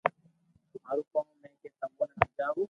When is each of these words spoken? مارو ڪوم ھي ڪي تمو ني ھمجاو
مارو 0.83 1.01
ڪوم 1.11 1.25
ھي 1.41 1.49
ڪي 1.61 1.67
تمو 1.79 2.03
ني 2.07 2.13
ھمجاو 2.19 2.53